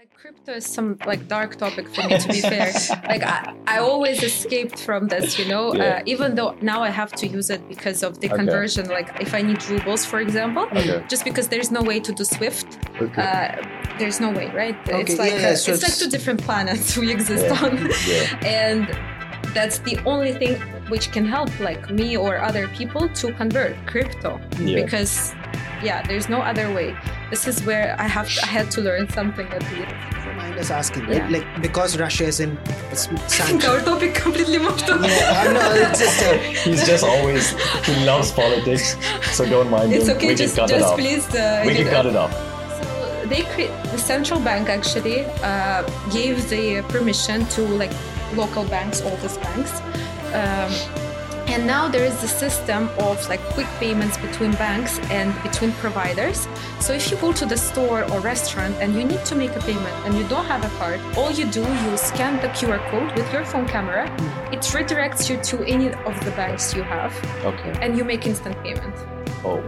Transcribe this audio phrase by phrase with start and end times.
[0.00, 2.72] Like crypto is some like dark topic for me to be fair.
[3.12, 5.74] like I, I always escaped from this, you know.
[5.74, 5.82] Yeah.
[5.98, 8.36] Uh, even though now I have to use it because of the Okay.
[8.36, 8.88] conversion.
[8.88, 11.04] Like if I need rubles, for example, Okay.
[11.06, 12.78] just because there's no way to do Swift.
[12.98, 13.20] Okay.
[13.22, 14.74] Uh, there's no way, right?
[14.88, 17.64] Okay, It's like yeah, yeah, so it's like two different planets we exist Yeah.
[17.66, 17.76] on,
[18.08, 18.62] yeah.
[18.62, 18.88] and
[19.52, 20.54] that's the only thing
[20.88, 24.82] which can help like me or other people to convert crypto Yeah.
[24.82, 25.34] because
[25.82, 26.96] yeah, there's no other way.
[27.30, 29.90] This is where I have I had to learn something at least.
[30.24, 31.16] So mind us asking, right?
[31.18, 31.28] Yeah.
[31.36, 32.58] Like because Russia is in
[32.90, 33.64] it's sanctions.
[33.64, 35.04] our topic completely moved on.
[35.04, 36.34] yeah, I know it's just uh,
[36.66, 37.44] He's just always
[37.86, 38.96] he loves politics,
[39.36, 40.16] so don't mind It's him.
[40.16, 40.98] okay, we just can cut it just off.
[40.98, 41.24] please.
[41.34, 42.32] Uh, we can you- cut it off.
[42.82, 47.92] So they cre- the central bank actually uh, gave the permission to like
[48.34, 49.72] local banks, all these banks.
[50.34, 50.70] Um,
[51.52, 56.46] and now there is the system of like quick payments between banks and between providers.
[56.78, 59.60] So if you go to the store or restaurant and you need to make a
[59.60, 63.16] payment and you don't have a card, all you do you scan the QR code
[63.16, 64.04] with your phone camera.
[64.52, 67.12] It redirects you to any of the banks you have,
[67.44, 67.72] Okay.
[67.82, 68.94] and you make instant payment.
[69.44, 69.60] Oh.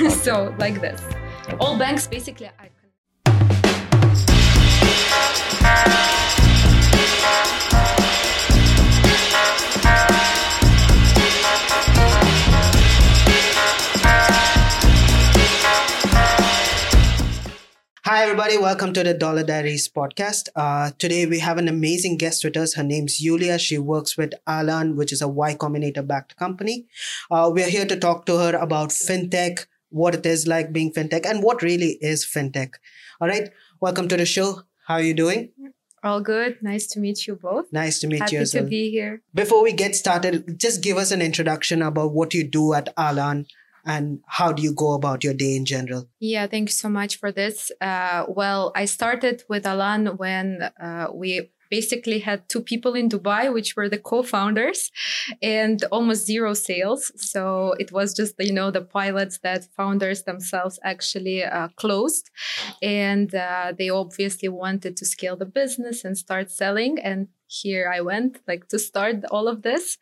[0.00, 0.08] wow.
[0.24, 1.02] so like this,
[1.60, 2.50] all banks basically.
[18.10, 18.58] Hi, everybody.
[18.58, 20.48] Welcome to the Dollar Diaries podcast.
[20.56, 22.74] Uh, today, we have an amazing guest with us.
[22.74, 23.56] Her name's Yulia.
[23.56, 26.88] She works with Alaan, which is a Y Combinator backed company.
[27.30, 31.24] Uh, we're here to talk to her about fintech, what it is like being fintech,
[31.24, 32.72] and what really is fintech.
[33.20, 33.48] All right.
[33.78, 34.62] Welcome to the show.
[34.88, 35.52] How are you doing?
[36.02, 36.60] All good.
[36.62, 37.72] Nice to meet you both.
[37.72, 38.64] Nice to meet Happy you as well.
[38.64, 38.86] Happy to well.
[38.86, 39.22] be here.
[39.34, 43.46] Before we get started, just give us an introduction about what you do at Alaan
[43.84, 46.08] and how do you go about your day in general.
[46.18, 47.70] Yeah, thank you so much for this.
[47.80, 53.52] Uh, well, I started with Alaan when uh, we basically had two people in Dubai,
[53.52, 54.90] which were the co-founders,
[55.40, 57.12] and almost zero sales.
[57.16, 62.30] So it was just you know the pilots that founders themselves actually uh, closed,
[62.82, 66.98] and uh, they obviously wanted to scale the business and start selling.
[66.98, 69.98] And here I went, like to start all of this.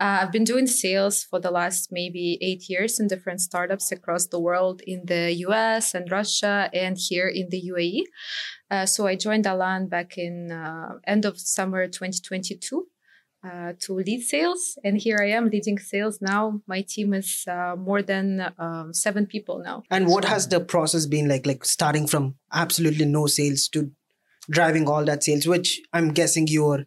[0.00, 4.26] Uh, I've been doing sales for the last maybe eight years in different startups across
[4.26, 8.02] the world in the US and Russia and here in the UAE.
[8.70, 12.86] Uh, so I joined Alaan back in uh, end of summer 2022
[13.44, 16.60] uh, to lead sales, and here I am leading sales now.
[16.66, 19.82] My team is uh, more than um, seven people now.
[19.90, 23.90] And what has the process been like, like starting from absolutely no sales to
[24.48, 26.86] driving all that sales, which I'm guessing you were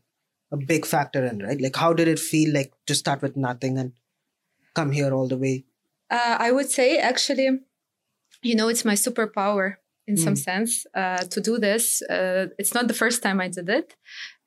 [0.51, 1.59] a big factor in, right?
[1.59, 3.93] Like, how did it feel like to start with nothing and
[4.73, 5.65] come here all the way?
[6.09, 7.49] Uh, I would say actually,
[8.41, 9.75] you know, it's my superpower
[10.07, 10.43] in some Mm.
[10.43, 12.01] sense uh, to do this.
[12.03, 13.95] Uh, it's not the first time I did it,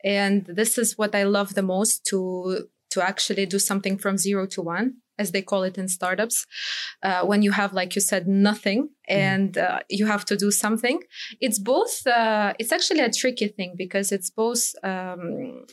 [0.04, 4.46] and this is what I love the most to to actually do something from zero
[4.46, 6.46] to one, as they call it in startups.
[7.02, 11.02] Uh, when you have, like you said, nothing and uh, you have to do something.
[11.40, 12.06] It's both.
[12.06, 15.66] Uh, it's actually a tricky thing because it's both um,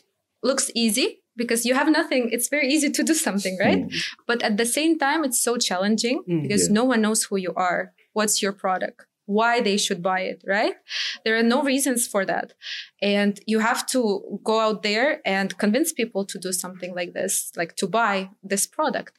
[0.43, 2.29] looks easy because you have nothing.
[2.31, 3.83] It's very easy to do something, right?
[3.87, 4.03] Mm.
[4.27, 6.73] but at the same time it's so challenging Mm, because yeah.
[6.73, 10.75] no one knows who you are what's your product why they should buy it right
[11.23, 12.53] there are no reasons for that
[13.01, 17.51] and you have to go out there and convince people to do something like this
[17.57, 19.13] like to buy this product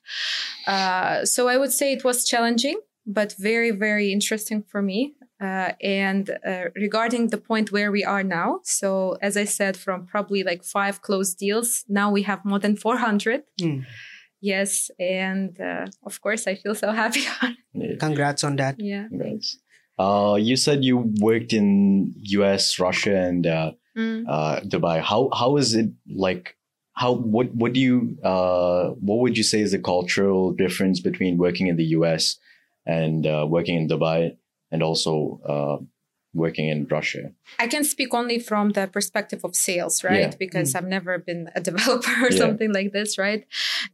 [0.68, 5.70] uh, so i would say it was challenging but very very interesting for me uh,
[5.82, 10.42] and uh, regarding the point where we are now so as i said from probably
[10.42, 13.84] like five closed deals now we have more than 400 Mm.
[14.42, 17.24] Yes, and uh, of course, I feel so happy.
[17.98, 18.76] Congrats on that.
[18.78, 19.06] yeah.
[19.10, 19.58] Nice.
[19.98, 24.24] Uh, you said you worked in U.S., Russia, and uh, Mm.
[24.28, 25.00] uh, Dubai.
[25.00, 26.54] How how is it like?
[26.92, 31.38] How what what do you uh, what would you say is the cultural difference between
[31.38, 32.36] working in the U.S.
[32.84, 34.36] and uh, working in Dubai,
[34.76, 35.76] and also uh,
[36.42, 37.22] working in Russia?
[37.64, 40.32] I can speak only from the perspective of sales, right?
[40.32, 40.38] Yeah.
[40.44, 42.44] Because I've never been a developer or Yeah.
[42.44, 43.42] something like this, right?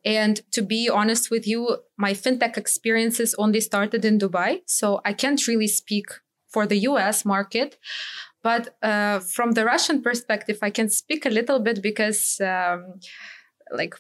[0.05, 1.61] And to be honest with you,
[2.07, 4.51] my fintech experiences only started in Dubai.
[4.67, 6.07] So I can't really speak
[6.55, 7.71] for the US market.
[8.49, 12.81] But uh, from the Russian perspective, I can speak a little bit because, um,
[13.81, 13.95] like,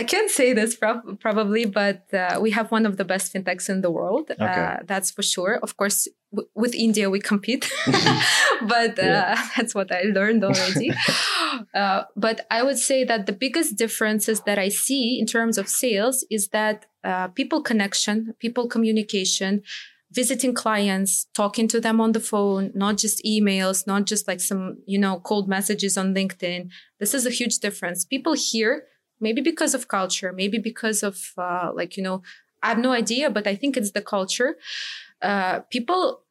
[0.00, 3.66] I can't say this prob- probably, but uh, we have one of the best fintechs
[3.68, 4.26] in the world.
[4.38, 5.54] Uh, that's for sure.
[5.66, 7.70] Of course, w- with India we compete,
[8.62, 9.48] but uh, Yeah.
[9.56, 10.92] that's what I learned already.
[11.74, 15.68] uh, but I would say that the biggest differences that I see in terms of
[15.68, 19.62] sales is that uh, people connection, people communication,
[20.12, 24.76] visiting clients, talking to them on the phone, not just emails, not just like some,
[24.86, 26.68] you know, cold messages on LinkedIn.
[27.00, 28.04] This is a huge difference.
[28.04, 28.84] People here,
[29.20, 32.22] maybe because of culture, maybe because of uh, like, you know,
[32.62, 34.56] I have no idea, but I think it's the culture.
[35.20, 36.21] Uh, people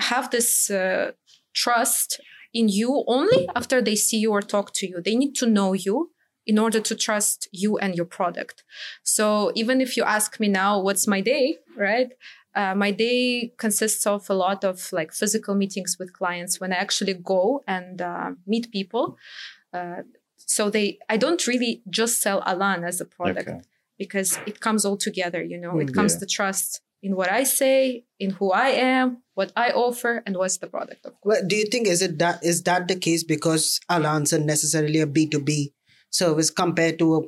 [0.00, 1.12] have this uh,
[1.54, 2.20] trust
[2.52, 5.00] in you only after they see you or talk to you.
[5.00, 6.10] They need to know you
[6.46, 8.64] in order to trust you and your product.
[9.02, 12.12] So even if you ask me now, what's my day, right?
[12.54, 16.76] Uh, my day consists of a lot of like physical meetings with clients when I
[16.76, 19.16] actually go and uh, meet people.
[19.72, 20.02] Uh,
[20.36, 23.60] so they, I don't really just sell Alaan as a product okay.
[23.98, 25.42] because it comes all together.
[25.42, 26.20] You know, it mm, comes yeah.
[26.20, 30.58] to trust in what I say, in who I am, what I offer, and what's
[30.58, 31.06] the product.
[31.06, 34.42] Of well, do you think is it that is that the case because Alaan's not
[34.42, 35.72] necessarily a B two B
[36.10, 37.20] service compared to a,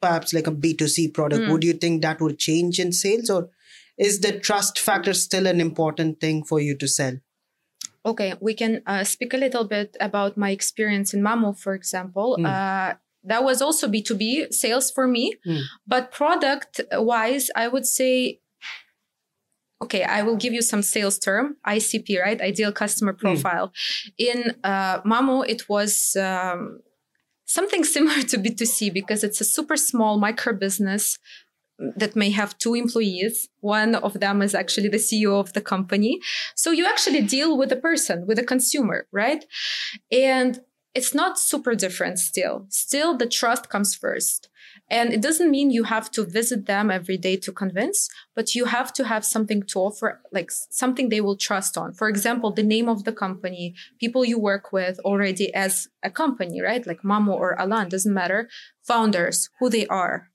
[0.00, 1.42] perhaps like a B two C product?
[1.42, 1.52] Mm.
[1.52, 3.50] Would you think that would change in sales, or
[3.98, 7.18] is the trust factor still an important thing for you to sell?
[8.06, 12.38] Okay, we can uh, speak a little bit about my experience in Mamo, for example.
[12.40, 12.46] Mm.
[12.46, 15.34] Uh, that was also B2B sales for me.
[15.46, 15.62] Mm.
[15.86, 18.40] But product wise, I would say
[19.82, 22.40] okay i will give you some sales term icp right?
[22.40, 23.18] Ideal customer hmm.
[23.18, 23.68] profile.
[23.68, 24.12] Mm.
[24.18, 26.80] in uh, mamo it was um,
[27.46, 31.18] something similar to b2c because it's a super small micro business
[31.96, 33.48] that may have two employees.
[33.60, 36.20] One of them is actually the ceo of the company.
[36.56, 39.44] So you actually deal with a person with a consumer right?
[40.10, 40.60] And
[40.94, 42.66] it's not super different still.
[42.68, 44.48] Still the trust comes first
[44.90, 48.64] and it doesn't mean you have to visit them every day to convince, but you
[48.64, 51.92] have to have something to offer, like something they will trust on.
[51.92, 56.62] For example, the name of the company, people you work with already as a company,
[56.62, 56.86] right?
[56.86, 58.48] Like Mamo or Alaan, doesn't matter.
[58.84, 60.28] Founders, who they are.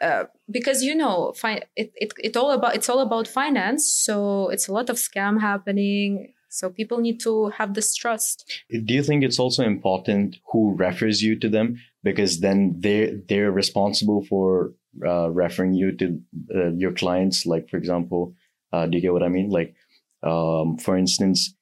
[0.00, 4.48] Uh, because you know, fi- it, it, it all about it's all about finance, so
[4.48, 6.32] it's a lot of scam happening.
[6.50, 8.64] So people need to have this trust.
[8.70, 11.78] Do you think it's also important who refers you to them?
[12.02, 14.72] because then they they're responsible for
[15.04, 16.20] uh, referring you to
[16.54, 17.46] uh, your clients.
[17.46, 18.34] Like for example,
[18.72, 19.50] uh, do you get what I mean?
[19.50, 19.74] Like
[20.22, 21.54] um, for instance,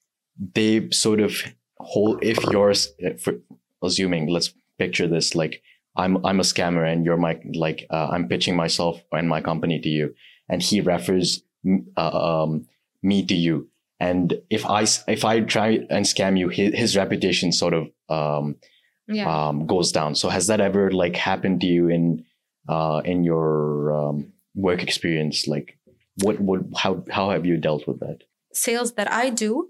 [0.55, 1.35] they sort of
[1.77, 2.73] hold if you're
[3.19, 3.35] for,
[3.83, 5.61] assuming let's picture this like
[5.95, 9.79] I'm I'm a scammer and you're my like uh, I'm pitching myself and my company
[9.79, 10.15] to you,
[10.47, 11.43] and he refers
[11.97, 12.67] uh, um,
[13.03, 13.68] me to you.
[13.99, 18.55] And if I if I try and scam you, his, his reputation sort of um,
[19.07, 19.47] yeah.
[19.47, 20.15] um, goes down.
[20.15, 22.25] So has that ever like happened to you in
[22.67, 25.47] uh, in your um, work experience?
[25.47, 25.77] Like,
[26.21, 28.23] what would how how have you dealt with that?
[28.53, 29.69] Sales that I do,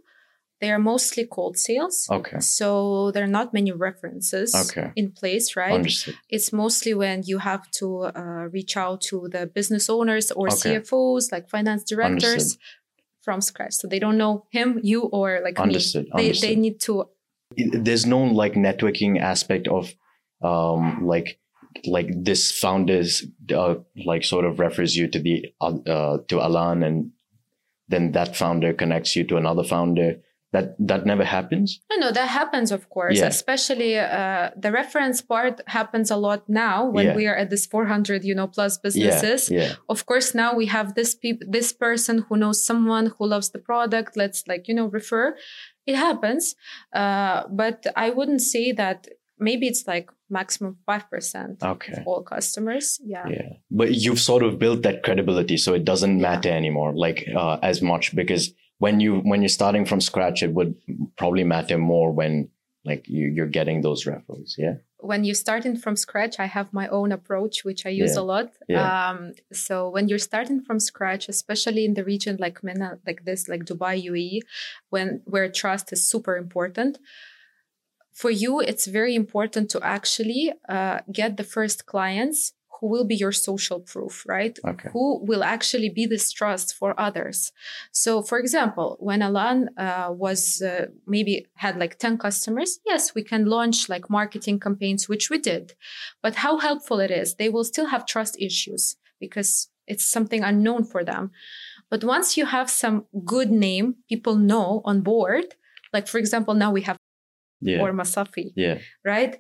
[0.62, 2.08] they are mostly cold sales.
[2.12, 2.40] Okay.
[2.40, 4.92] So there are not many references okay.
[4.96, 5.74] in place, right?
[5.74, 6.16] Understood.
[6.30, 10.80] It's mostly when you have to uh, reach out to the business owners or okay.
[10.80, 12.26] CFOs, like finance directors.
[12.26, 12.62] Understood.
[13.30, 16.06] From scratch, so they don't know him, you, or like Understood.
[16.06, 16.12] me.
[16.16, 16.50] They Understood.
[16.50, 17.06] they need to
[17.86, 19.94] there's no like networking aspect of
[20.42, 21.40] um like
[21.86, 23.24] like this founders
[23.56, 27.12] uh, like sort of refers you to the uh, to Alaan and
[27.88, 30.16] then that founder connects you to another founder
[30.52, 33.28] that that never happens no no that happens of course yeah.
[33.28, 37.16] especially uh, the reference part happens a lot now when yeah.
[37.16, 39.74] we are at this 400 you know plus businesses yeah.
[39.90, 43.60] of course now we have this pe- this person who knows someone who loves the
[43.60, 45.36] product let's like you know refer
[45.86, 46.56] it happens
[46.94, 49.08] uh, but i wouldn't say that
[49.40, 51.94] maybe it's like maximum 5% okay.
[51.94, 56.20] of all customers yeah yeah but you've sort of built that credibility so it doesn't
[56.20, 60.54] matter anymore like uh, as much because when you when you're starting from scratch it
[60.54, 60.74] would
[61.18, 62.50] probably matter more when
[62.86, 66.88] like you, you're getting those referrals yeah when you're starting from scratch i have my
[66.88, 68.22] own approach which i use yeah.
[68.22, 69.10] a lot yeah.
[69.10, 73.48] um, so when you're starting from scratch especially in the region like MENA, like this
[73.48, 74.40] like dubai uae
[74.90, 76.98] when where trust is super important
[78.14, 83.16] for you it's very important to actually uh, get the first clients who will be
[83.16, 84.58] your social proof, right?
[84.66, 84.90] Okay.
[84.94, 87.52] Who will actually be this trust for others.
[87.92, 93.24] So, for example, when Alaan uh, was uh, maybe had like 10 customers, yes, we
[93.24, 95.74] can launch like marketing campaigns, which we did.
[96.22, 100.86] But how helpful it is, they will still have trust issues because it's something unknown
[100.86, 101.32] for them.
[101.90, 105.56] But once you have some good name, people know on board,
[105.92, 106.98] like for example, now we have
[107.62, 107.82] yeah.
[107.82, 108.78] or Masafi, yeah.
[109.04, 109.38] right?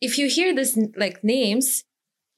[0.00, 1.84] If you hear these like names,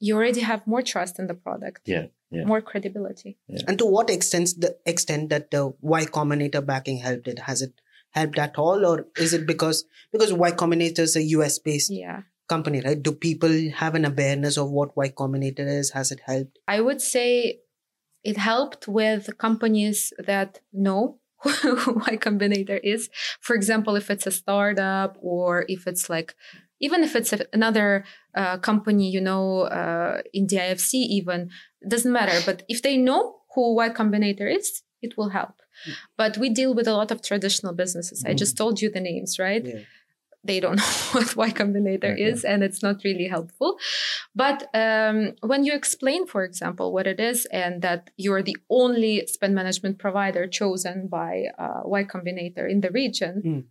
[0.01, 1.81] you already have more trust in the product.
[1.85, 2.07] Yeah.
[2.31, 2.45] Yeah.
[2.45, 3.37] More credibility.
[3.47, 3.61] Yeah.
[3.67, 7.39] And to what extent the extent that the Y Combinator backing helped it?
[7.39, 7.73] Has it
[8.11, 12.21] helped at all, or is it because because Y Combinator is a US based yeah.
[12.47, 13.01] company, right?
[13.01, 15.91] Do people have an awareness of what Y Combinator is?
[15.91, 16.57] Has it helped?
[16.67, 17.59] I would say
[18.23, 21.75] it helped with companies that know who
[22.09, 23.09] Y Combinator is.
[23.41, 26.33] For example, if it's a startup or if it's like,
[26.81, 28.03] even if it's another
[28.35, 31.49] uh, company, you know, uh, in the IFC, even
[31.87, 32.37] doesn't matter.
[32.45, 35.61] But if they know who Y Combinator is, it will help.
[35.87, 35.93] Mm.
[36.17, 38.23] But we deal with a lot of traditional businesses.
[38.23, 38.31] Mm.
[38.31, 39.65] I just told you the names, right?
[39.65, 39.79] Yeah
[40.43, 42.23] they don't know what Y Combinator okay.
[42.23, 43.77] is, and it's not really helpful.
[44.35, 49.25] But um, when you explain, for example, what it is, and that you're the only
[49.27, 53.63] spend management provider chosen by uh, Y Combinator in the region, mm.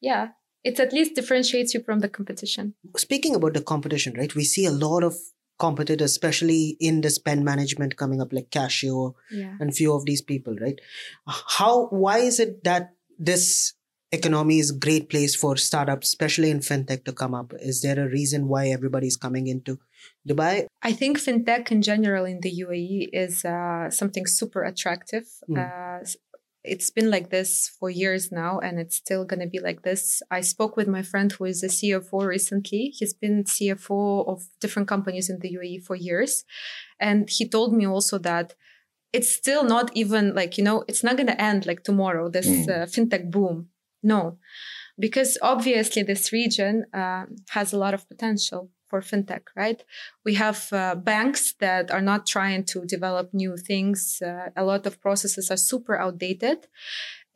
[0.00, 0.28] yeah,
[0.64, 2.74] it at least differentiates you from the competition.
[2.96, 4.34] Speaking about the competition, right?
[4.34, 5.16] We see a lot of
[5.58, 9.56] competitors, especially in the spend management coming up, like Qashio yeah.
[9.60, 10.80] and few of these people, right?
[11.26, 11.86] How?
[11.86, 13.74] Why is it that this
[14.10, 17.52] economy is a great place for startups, especially in fintech, to come up?
[17.60, 19.78] Is there a reason why everybody's coming into
[20.28, 20.66] Dubai?
[20.82, 25.24] I think fintech in general in the UAE is uh, something super attractive.
[25.48, 25.58] Mm.
[25.58, 26.06] Uh,
[26.68, 30.22] it's been like this for years now, and it's still going to be like this.
[30.30, 32.92] I spoke with my friend who is a CFO recently.
[32.96, 36.44] He's been CFO of different companies in the UAE for years.
[37.00, 38.54] And he told me also that
[39.12, 42.46] it's still not even like, you know, it's not going to end like tomorrow, this
[42.46, 42.68] mm.
[42.68, 43.68] uh, fintech boom
[44.02, 44.38] no,
[44.98, 49.82] because obviously this region uh, has a lot of potential for fintech, right?
[50.24, 54.22] We have uh, banks that are not trying to develop new things.
[54.22, 56.66] Uh, a lot of processes are super outdated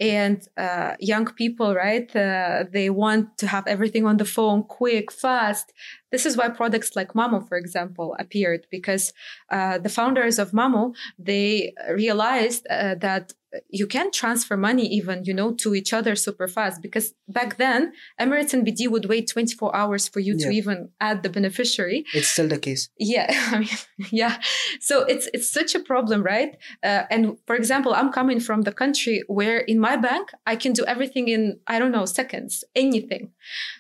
[0.03, 5.13] and uh, young people right uh, they want to have everything on the phone quick
[5.13, 5.73] fast
[6.11, 9.13] this is why products like mamo for example appeared because
[9.51, 13.33] uh, the founders of mamo they realized uh, that
[13.69, 17.93] you can transfer money even you know to each other super fast because back then
[18.21, 20.47] emirates nbd would wait 24 hours for you yeah.
[20.47, 23.69] to even add the beneficiary it's still the case yeah I mean,
[24.11, 24.41] yeah
[24.81, 28.73] so it's it's such a problem right uh, and for example i'm coming from the
[28.73, 33.33] country where in my bank i can do everything in i don't know seconds anything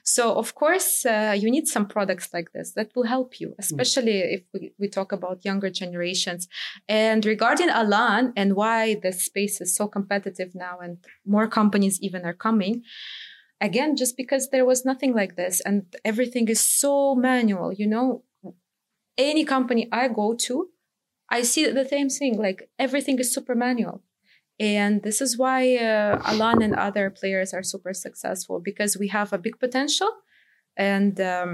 [0.02, 3.55] so of course uh, you need some products like this that will help you mm.
[3.59, 4.35] especially mm.
[4.35, 6.49] if we, we talk about younger generations
[6.88, 12.25] and regarding alaan and why the space is so competitive now and more companies even
[12.25, 12.83] are coming.
[13.61, 18.25] Again just because there was nothing like this and everything is so manual you know?
[19.19, 20.54] Any company i go to
[21.31, 24.02] i see the same thing like everything is super manual.
[24.61, 29.33] And this is why uh, alaan and other players are super successful because we have
[29.33, 30.11] a big potential
[30.76, 31.50] and um,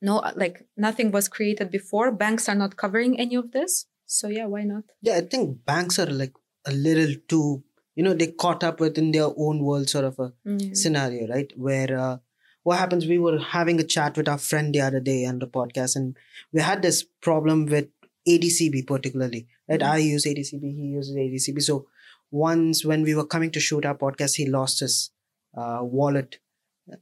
[0.00, 2.10] no like nothing was created before.
[2.10, 3.86] Banks are not covering any of this.
[4.06, 4.84] So yeah why not?
[5.00, 6.34] Yeah i think banks are like
[6.66, 7.62] a little too
[7.94, 10.76] you know they caught up within their own world sort of a mm.
[10.76, 11.52] scenario right?
[11.56, 12.18] Where uh,
[12.62, 15.46] what happens we were having a chat with our friend the other day on the
[15.46, 16.16] podcast and
[16.52, 17.88] we had this problem with
[18.28, 19.80] adcb particularly right?
[19.80, 19.90] Mm.
[19.90, 21.86] i use adcb he uses adcb so
[22.30, 25.10] once when we were coming to shoot our podcast he lost his
[25.56, 26.38] uh, wallet.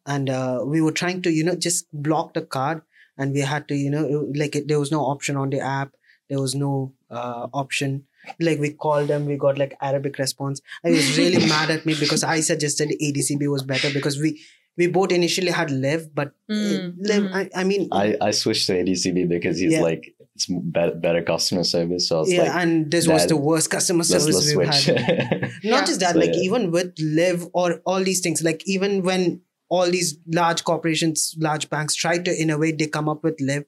[0.07, 2.83] And uh, we were trying to you know just block the card
[3.17, 5.95] and we had to you know like it, there was no option on the app.
[6.29, 8.05] There was no uh, option
[8.39, 11.95] like we called them we got like arabic response i was really mad at me
[11.99, 14.41] because i suggested adcb was better because we
[14.77, 16.95] we both initially had Liv but mm.
[16.99, 17.35] Liv mm.
[17.35, 19.83] I, I, mean I, I switched to adcb because he's yeah.
[19.83, 24.05] like it's better, better customer service so yeah like, and this was the worst customer
[24.05, 25.85] service we've had not yeah.
[25.85, 26.41] just that so, like yeah.
[26.41, 31.69] even with Liv or all these things like even when all these large corporations large
[31.69, 33.65] banks try to innovate they come up with Liv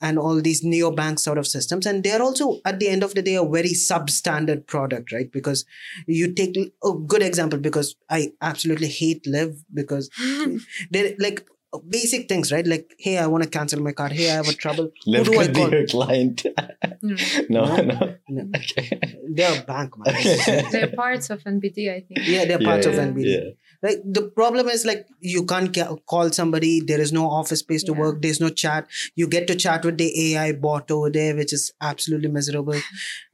[0.00, 1.86] and all these neobank sort of systems.
[1.86, 5.30] And they're also at the end of the day a very substandard product right?
[5.30, 5.64] Because
[6.06, 10.10] you take a good example because i absolutely hate Liv because
[10.90, 12.66] they're like Oh, basic things right?
[12.66, 14.90] Like hey i want to cancel my card hey i have a trouble.
[15.06, 15.86] Liv Who do I call?
[15.86, 16.46] client.
[17.02, 17.14] No.
[17.48, 18.14] No, no.
[18.28, 18.50] no.
[18.56, 19.00] Okay.
[19.34, 20.14] they're a bank man.
[20.72, 22.26] They're parts of nbd i think.
[22.26, 23.50] Yeah they're parts yeah, of nbd yeah.
[23.82, 26.80] Right the problem is like you can't call somebody.
[26.80, 27.98] There is no office space to yeah.
[27.98, 28.22] work.
[28.22, 28.88] There's no chat.
[29.14, 32.80] You get to chat with the ai bot over there which is absolutely miserable.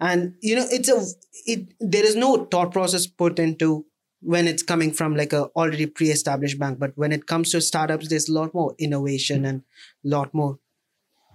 [0.01, 1.01] And you know it's a
[1.47, 3.87] it there is no thought process put into
[4.25, 8.09] when it's coming from like a already pre-established bank but when it comes to startups
[8.09, 9.63] there's a lot more innovation and
[10.05, 10.59] a lot more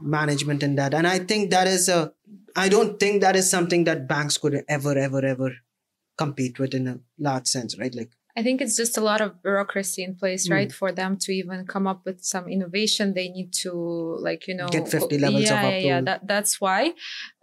[0.01, 0.93] management in that.
[0.93, 2.13] And i think that is a
[2.55, 5.51] i don't think that is something that banks could ever ever ever
[6.17, 7.93] compete with in a large sense right?
[7.93, 10.51] Like I think it's just a lot of bureaucracy in place, Mm.
[10.55, 10.71] right?
[10.71, 13.73] For them to even come up with some innovation, they need to,
[14.21, 16.01] like, you know, Get 50 levels of yeah, yeah, yeah.
[16.01, 16.93] That, that's why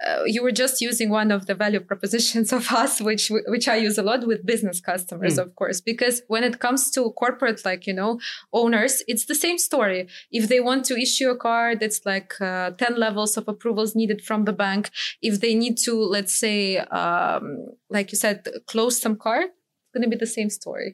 [0.06, 3.76] uh, you were just using one of the value propositions of us, which which I
[3.76, 5.42] use a lot with business customers, Mm.
[5.44, 8.18] of course, because when it comes to corporate, like you know,
[8.52, 10.08] owners, it's the same story.
[10.30, 14.20] If they want to issue a card, it's like uh, ten levels of approvals needed
[14.28, 14.90] from the bank.
[15.20, 17.44] If they need to, let's say, um,
[17.90, 19.48] like you said, close some card
[19.96, 20.90] going to be the same story.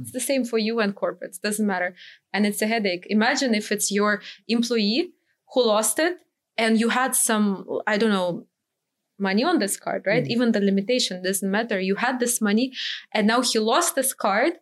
[0.00, 1.90] It's the same for you and corporates, doesn't matter.
[2.32, 3.06] And it's a headache.
[3.16, 4.12] Imagine if it's your
[4.56, 5.02] employee
[5.52, 6.14] who lost it
[6.62, 7.46] and you had some,
[7.86, 8.46] I don't know,
[9.18, 10.24] money on this card, right?
[10.24, 10.28] Mm.
[10.34, 11.78] Even the limitation doesn't matter.
[11.80, 12.72] You had this money
[13.12, 14.54] and now he lost this card.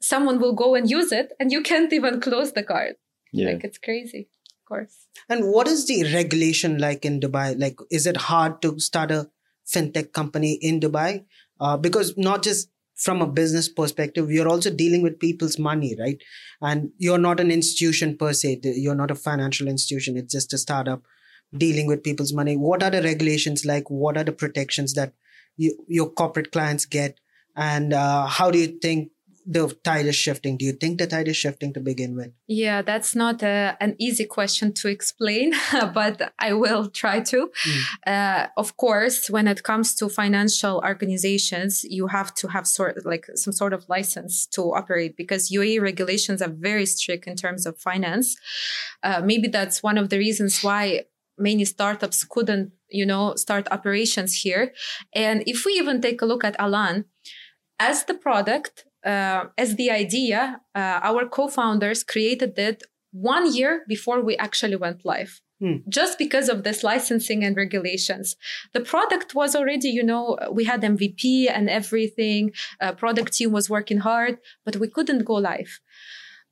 [0.00, 2.94] Someone will go and use it and you can't even close the card.
[3.32, 3.50] Yeah.
[3.50, 4.28] Like it's crazy,
[4.60, 4.96] of course.
[5.28, 7.58] And what is the regulation like in Dubai?
[7.58, 9.30] Like, is it hard to start a
[9.66, 11.24] fintech company in Dubai?
[11.60, 12.68] Uh, because not just
[13.02, 16.22] from a business perspective, you're also dealing with people's money, right?
[16.60, 18.60] And you're not an institution per se.
[18.62, 20.16] You're not a financial institution.
[20.16, 21.02] It's just a startup
[21.56, 22.56] dealing with people's money.
[22.56, 23.90] What are the regulations like?
[23.90, 25.14] What are the protections that
[25.56, 27.18] you, your corporate clients get?
[27.56, 29.10] And uh, how do you think
[29.44, 30.56] the tide is shifting?
[30.56, 32.32] Do you think the tide is shifting to begin with?
[32.46, 35.52] Yeah, that's not a, an easy question to explain,
[35.94, 37.50] but I will try to.
[37.66, 37.82] Mm.
[38.06, 43.26] Uh, of course, when it comes to financial organizations, you have to have sort like
[43.34, 47.78] some sort of license to operate because UAE regulations are very strict in terms of
[47.78, 48.36] finance.
[49.02, 51.04] Uh, maybe that's one of the reasons why
[51.38, 54.72] many startups couldn't, you know, start operations here.
[55.14, 57.04] And if we even take a look at Alaan,
[57.78, 62.82] as the product, uh, as the idea, uh, our co-founders created it
[63.12, 65.40] one year before we actually went live.
[65.60, 65.76] Hmm.
[65.88, 68.36] Just because of this licensing and regulations,
[68.72, 72.52] the product was already, you know, we had MVP and everything.
[72.80, 75.78] Uh, product team was working hard, but we couldn't go live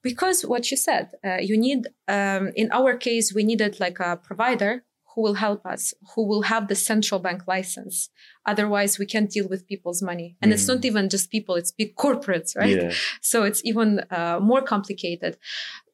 [0.03, 1.89] because what you said, uh, you need.
[2.09, 6.43] Um, in our case, we needed like a provider who will help us, who will
[6.43, 8.11] have the central bank license.
[8.47, 10.37] Otherwise, we can't deal with people's money.
[10.41, 10.75] And it's Mm.
[10.75, 12.77] not even just people, it's big corporates, right?
[12.77, 12.93] Yeah.
[13.21, 15.37] So it's even uh, more complicated.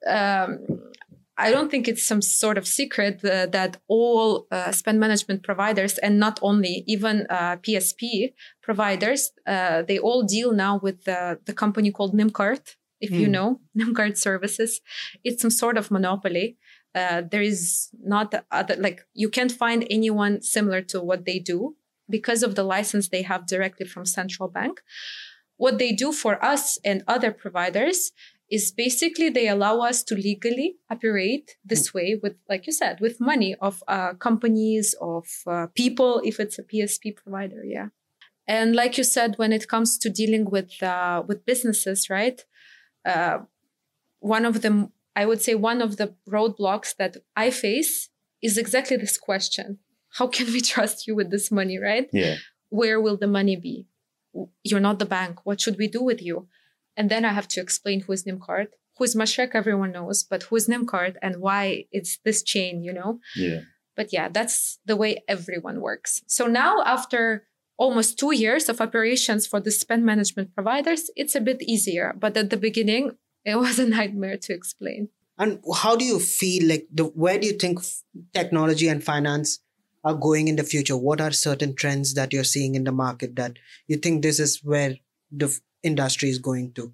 [0.06, 0.58] Um,
[1.38, 5.98] I don't think it's some sort of secret uh, that all uh, spend management providers,
[5.98, 8.32] and not only even uh, PSP
[8.62, 12.76] providers, uh, they all deal now with the, the company called NymCard.
[13.00, 13.32] If you Hmm.
[13.32, 14.80] know NymCard Services,
[15.24, 16.56] it's some sort of monopoly.
[16.96, 21.76] Uh, there is not other like you can't find anyone similar to what they do
[22.08, 24.80] because of the license they have directly from central bank.
[25.58, 28.12] What they do for us and other providers
[28.50, 33.20] is basically they allow us to legally operate this way with like you said with
[33.20, 37.88] money of uh, companies of uh, people if it's a psp provider yeah
[38.46, 42.44] and like you said when it comes to dealing with uh, with businesses right
[43.04, 43.38] uh,
[44.20, 47.92] one of them i would say one of the roadblocks that i face
[48.42, 49.78] is exactly this question
[50.18, 52.36] how can we trust you with this money right Yeah.
[52.68, 53.86] where will the money be
[54.68, 56.36] you're not the bank what should we do with you
[56.98, 60.44] and then I have to explain who is NymCard, who is Mashreq, everyone knows, but
[60.44, 63.20] who is NymCard and why it's this chain, you know?
[63.36, 63.60] Yeah.
[63.94, 66.22] But yeah, that's the way everyone works.
[66.26, 67.44] So now, after
[67.76, 72.14] almost two years of operations for the spend management providers, it's a bit easier.
[72.18, 75.08] But at the beginning, it was a nightmare to explain.
[75.38, 77.80] And how do you feel like the where do you think
[78.32, 79.60] technology and finance
[80.02, 80.96] are going in the future?
[80.96, 84.60] What are certain trends that you're seeing in the market that you think this is
[84.64, 84.96] where
[85.30, 85.48] the
[85.82, 86.92] industry is going to?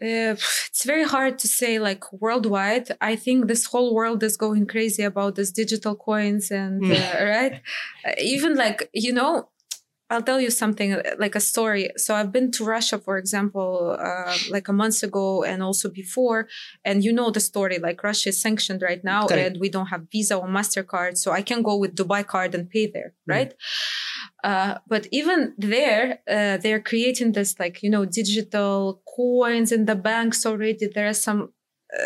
[0.00, 0.34] Uh,
[0.68, 2.88] it's very hard to say like worldwide.
[3.00, 6.92] I think this whole world is going crazy about this digital coins and Hmm.
[6.92, 7.60] uh, right.
[8.18, 9.48] Even like you know,
[10.12, 10.90] I'll tell you something
[11.24, 11.84] like a story.
[12.04, 16.40] So I've been to Russia, for example, uh, like a month ago, and also before.
[16.88, 17.76] And you know the story.
[17.88, 19.46] Like Russia is sanctioned right now, Correct.
[19.46, 22.64] and we don't have Visa or Mastercard, so I can go with Dubai card and
[22.74, 23.32] pay there, Hmm.
[23.36, 23.52] right?
[24.50, 25.38] Uh, but even
[25.72, 26.04] there,
[26.36, 30.86] uh, they're creating this like you know digital coins in the banks already.
[30.94, 31.40] There are some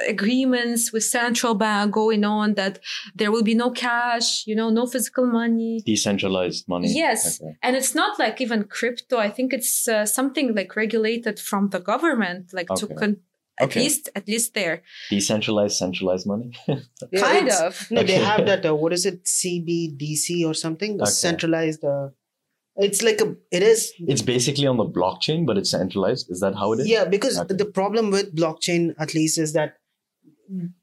[0.08, 2.78] agreements with central bank going on that
[3.14, 5.82] there will be no cash, you know, no physical money.
[5.86, 6.88] Decentralized money.
[6.92, 7.56] Yes, Okay.
[7.62, 9.18] and it's not like even crypto.
[9.18, 13.18] I think it's uh, something like regulated from the government, like to con-
[13.58, 13.80] at Okay.
[13.84, 16.52] least at least there, Decentralized, centralized money.
[17.18, 17.90] Kind of.
[17.90, 18.64] No, they have that.
[18.68, 19.24] Uh, what is it?
[19.24, 21.00] CBDC or something?
[21.00, 21.10] Okay.
[21.10, 21.82] Centralized.
[21.84, 22.08] Uh,
[22.76, 23.34] it's like a.
[23.50, 23.92] It is.
[24.00, 26.30] it's basically on the blockchain, but it's centralized.
[26.30, 26.88] Is that how it is?
[26.88, 27.54] Yeah, because Okay.
[27.54, 29.76] the problem with blockchain, at least, is that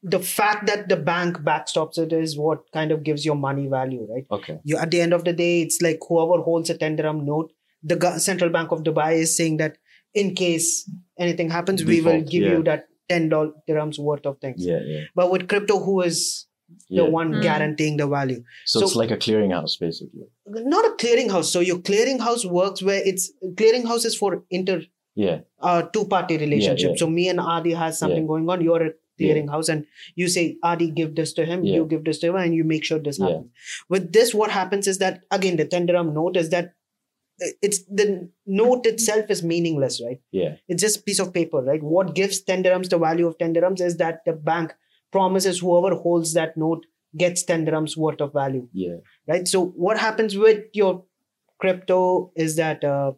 [0.01, 4.06] the fact that the bank backstops it is what kind of gives your money value,
[4.13, 4.25] right?
[4.29, 4.60] Okay.
[4.65, 7.53] you at the end of the day it's like whoever holds a 10 dirham note
[7.82, 9.77] the central bank of dubai is saying that
[10.13, 12.51] in case anything happens, we will give yeah.
[12.51, 14.65] you that ten dirhams worth of things.
[14.65, 16.47] Yeah, yeah, But with crypto, who is
[16.89, 17.08] the yeah.
[17.19, 17.41] one Mm.
[17.41, 18.43] guaranteeing the value?
[18.65, 20.28] So, so- it's like a clearinghouse, basically.
[20.47, 21.45] Not a clearinghouse.
[21.45, 24.82] So your clearinghouse works where it's clearinghouse is for inter
[25.15, 26.91] Yeah, uh, two party relationship.
[26.91, 26.95] yeah.
[26.97, 28.62] So me and Adi has something going on.
[28.62, 29.34] You're a Yeah.
[29.36, 31.76] clearinghouse, and you say Adi give this to him, Yeah.
[31.76, 33.28] you give this to him, and you make sure this Yeah.
[33.28, 33.52] happens.
[33.89, 36.73] With this, what happens is that again the ten dirham note is that
[37.62, 40.19] it's the note itself is meaningless, right?
[40.32, 41.82] yeah, It's just a piece of paper, right?
[41.82, 44.73] What gives 10 dirhams the value of 10 dirhams is that the bank
[45.13, 46.86] promises whoever holds that note
[47.23, 48.95] gets 10 dirhams worth of value, yeah,
[49.28, 49.47] right?
[49.47, 51.04] So, what happens with your
[51.60, 53.13] crypto is that uh,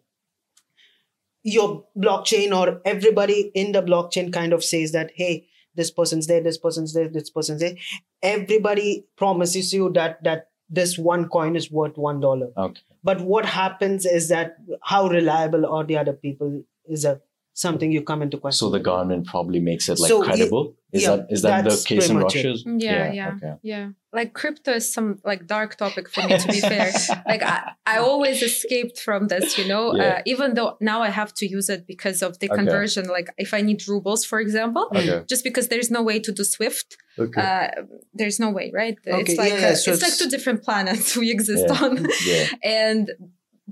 [1.44, 6.42] your blockchain or everybody in the blockchain kind of says that, hey, this person's there,
[6.42, 7.76] this person's there, this person's there.
[8.22, 12.50] Everybody promises you that that this one coin is worth one dollar.
[12.58, 12.82] okay.
[13.04, 17.22] But what happens is that how reliable are the other people is a
[17.56, 18.68] something you come into question.
[18.68, 20.76] So the government probably makes it like So, credible.
[20.92, 22.46] Is yeah, that is that the case in much it.
[22.46, 22.64] Russia?
[22.78, 23.34] Yeah, yeah.
[23.36, 23.54] Okay.
[23.64, 26.92] Yeah, like crypto is some like dark topic for me to be fair.
[27.32, 29.86] like I, I always escaped from this, you know.
[29.96, 30.04] Yeah.
[30.04, 32.56] Uh, even though now I have to use it because of the Okay.
[32.62, 33.08] conversion.
[33.18, 35.24] Like if I need rubles, for example, Okay.
[35.32, 37.42] just because there's no way to do Swift, Okay.
[37.42, 37.68] uh,
[38.14, 38.98] there's no way, right?
[39.08, 41.84] Okay, It's like yeah, yeah, uh, so it's like two different planets we exist Yeah.
[41.86, 41.94] on,
[42.26, 42.46] yeah.
[42.82, 43.12] and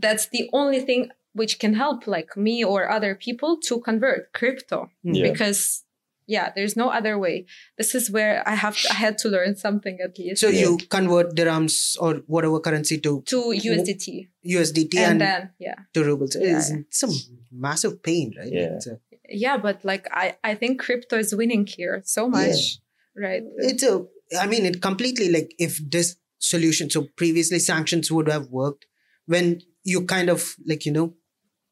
[0.06, 1.02] that's the only thing
[1.34, 4.90] which can help like me or other people to convert crypto.
[5.04, 5.32] Yeah.
[5.32, 5.84] because
[6.26, 7.46] yeah there's no other way
[7.78, 11.36] this is where i have i had to learn something at least So you convert
[11.36, 16.38] dirhams or whatever currency to to usdt USDT and and, then yeah to rubles.
[16.40, 17.10] Yeah, it's, it's a
[17.52, 18.54] massive pain, right?
[18.54, 18.76] Yeah.
[18.76, 22.80] It's a, yeah but like i i think crypto is winning here so much
[23.16, 24.06] right it's a.
[24.40, 26.90] I mean, it completely like if this solution.
[26.90, 28.86] So previously, sanctions would have worked
[29.26, 31.14] when you kind of like you know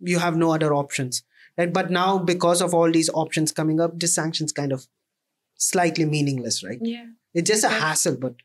[0.02, 1.24] you have no other options,
[1.58, 1.72] right?
[1.72, 4.88] But now because of all these options coming up, the sanctions kind of
[5.56, 6.80] slightly meaningless, right?
[6.82, 8.36] yeah It's just a hassle, but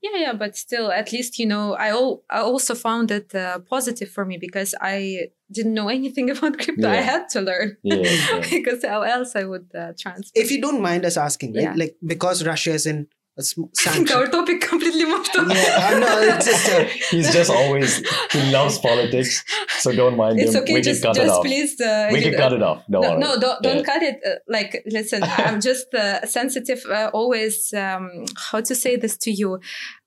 [0.00, 3.58] yeah yeah but still at least you know i, al- I also found it uh,
[3.58, 7.96] positive for me because i didn't know anything about crypto i had to learn Yeah,
[7.96, 8.46] yeah.
[8.50, 11.62] because how else i would uh, transfer if you don't mind us asking, right?
[11.64, 11.74] Yeah.
[11.76, 14.16] Like because Russia is in a sm- I think sanction.
[14.16, 15.48] our topic completely moved on.
[15.50, 16.84] Yeah, I know, it's just a-
[17.16, 17.96] He's just always
[18.32, 19.44] he loves politics,
[19.78, 20.62] so don't mind It's him.
[20.62, 21.44] okay, we just, can cut it off.
[21.44, 21.80] please.
[21.80, 22.84] Uh, we can know- cut it off.
[22.90, 23.18] Don't no, worry.
[23.20, 23.82] no, don't, don't Yeah.
[23.92, 24.16] cut it.
[24.26, 26.84] Uh, like, listen, I'm just uh, sensitive.
[26.88, 29.60] Uh, always, um, how to say this to you?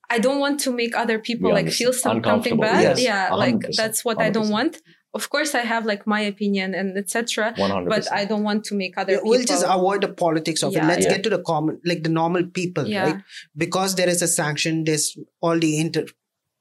[0.10, 2.82] I don't want to make other people We like feel some, something bad.
[2.84, 3.02] Yes.
[3.02, 4.82] Yeah, like 100%, that's what I don't want.
[5.14, 7.54] Of course, I have like my opinion and etc.
[7.58, 9.30] But I don't want to make other Yeah, people.
[9.32, 10.84] we'll just avoid the politics of it.
[10.84, 11.12] Let's yeah.
[11.16, 13.04] get to the common, like the normal people, Yeah.
[13.04, 13.22] right?
[13.58, 16.06] Because there is a sanction, there's all the inter-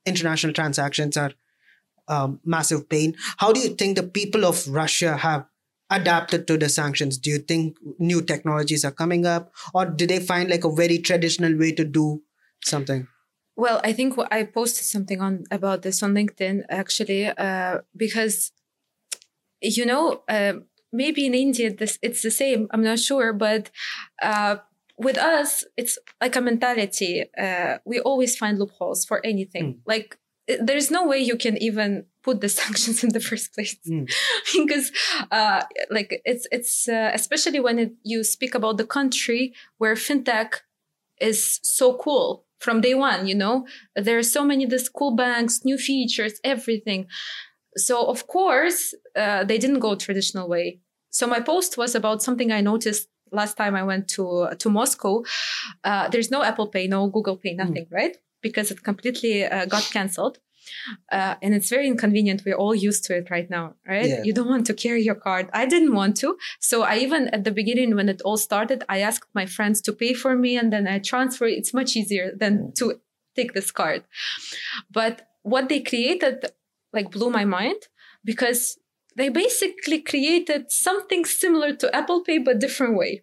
[0.04, 1.32] international transactions are
[2.08, 3.14] um, massive pain.
[3.36, 5.46] How do you think the people of Russia have
[5.90, 7.18] adapted to the sanctions?
[7.18, 10.98] Do you think new technologies are coming up, or do they find like a very
[10.98, 12.22] traditional way to do
[12.64, 13.06] something?
[13.60, 18.52] Well, I think I posted something on about this on LinkedIn actually, uh, because
[19.60, 20.54] you know uh,
[20.90, 22.68] maybe in India this it's the same.
[22.70, 23.70] I'm not sure, but
[24.22, 24.56] uh,
[24.96, 27.24] with us it's like a mentality.
[27.36, 29.74] Uh, we always find loopholes for anything.
[29.74, 29.78] Mm.
[29.84, 30.18] Like
[30.58, 34.10] there's no way you can even put the sanctions in the first place Mm.
[34.56, 34.90] because
[35.30, 40.50] uh, like it's it's uh, especially when it, you speak about the country where fintech
[41.20, 43.66] is so cool from day one you know?
[43.96, 47.06] There are so many the school banks new features everything.
[47.76, 50.80] So of course uh, they didn't go traditional way.
[51.10, 55.22] So my post was about something i noticed last time i went to to moscow.
[55.84, 58.16] Uh, there's no apple pay no google pay nothing right?
[58.42, 60.38] Because it completely uh, got cancelled
[61.12, 62.42] uh, and it's very inconvenient.
[62.44, 64.08] We're all used to it right now right?
[64.08, 64.22] Yeah.
[64.22, 65.48] you don't want to carry your card.
[65.52, 66.36] I didn't want to.
[66.60, 69.92] So i even at the beginning when it all started i asked my friends to
[69.92, 71.46] pay for me and then i transfer.
[71.46, 73.00] It's much easier than to
[73.36, 74.04] take this card.
[74.90, 76.46] But what they created
[76.92, 77.80] like blew my mind
[78.24, 78.78] because
[79.16, 83.22] they basically created something similar to apple pay but different way.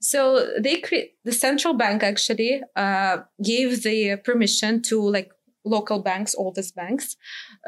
[0.00, 5.32] So they create the central bank actually uh, gave the permission to like
[5.68, 7.16] local banks all these banks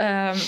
[0.00, 0.38] um,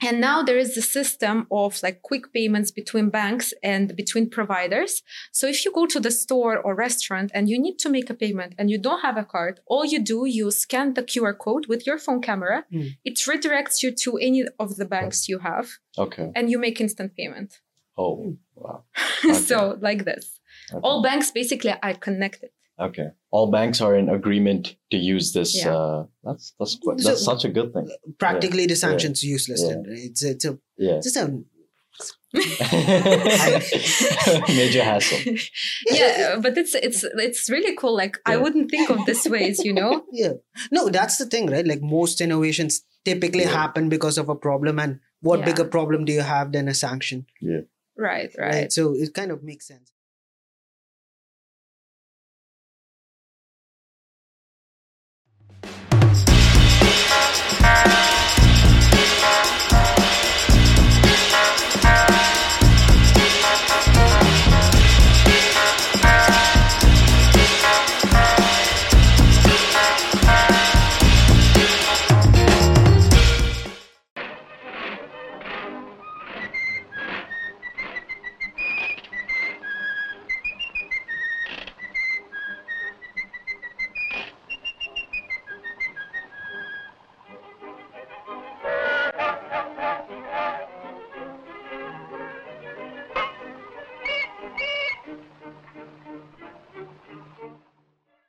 [0.00, 5.02] and now there is a system of like quick payments between banks and between providers.
[5.32, 8.14] So if you go to the store or restaurant and you need to make a
[8.14, 11.66] payment and you don't have a card, all you do, you scan the QR code
[11.66, 12.64] with your phone camera.
[12.72, 12.90] Mm.
[13.04, 16.30] It redirects you to any of the banks you have Okay.
[16.36, 17.58] and you make instant payment.
[17.96, 18.84] Oh, wow.
[19.24, 19.34] Okay.
[19.34, 20.38] so like this.
[20.72, 20.80] Okay.
[20.84, 22.50] All banks basically are connected.
[22.80, 23.08] Okay.
[23.30, 25.56] All banks are in agreement to use this.
[25.56, 25.74] Yeah.
[25.74, 27.88] Uh, that's that's quite, So- such a good thing.
[28.18, 29.62] Practically, the sanctions useless.
[29.62, 29.82] Yeah.
[29.86, 31.00] It's it's a Yeah.
[31.02, 31.40] just a
[34.48, 35.34] Major hassle.
[35.86, 37.96] yeah, but it's it's it's really cool.
[37.96, 40.04] Like I wouldn't think of this ways, you know.
[40.12, 40.32] yeah
[40.70, 43.50] no that's the thing right like most innovations typically Yeah.
[43.62, 45.44] happen because of a problem and what Yeah.
[45.46, 48.30] bigger problem do you have than a sanction Right, right.
[48.38, 49.92] right so it kind of makes sense